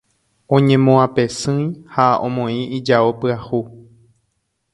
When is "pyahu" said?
3.21-3.59